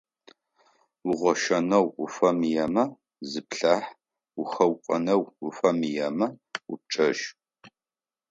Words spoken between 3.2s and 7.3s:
зыплъахь, ухэукъонэу уфэмыемэ, упчӏэжь.